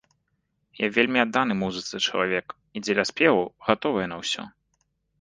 Я 0.79 0.87
вельмі 0.95 1.19
адданы 1.25 1.53
музыцы 1.61 1.95
чалавек 2.07 2.57
і 2.77 2.87
дзеля 2.89 3.09
спеваў 3.13 3.47
гатовая 3.71 4.07
на 4.13 4.17
ўсё. 4.27 4.53